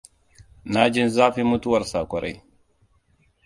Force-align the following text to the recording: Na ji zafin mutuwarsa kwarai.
Na 0.73 0.83
ji 0.93 1.01
zafin 1.15 1.47
mutuwarsa 1.51 1.99
kwarai. 2.09 2.35